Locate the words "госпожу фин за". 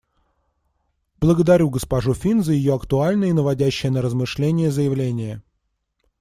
1.69-2.53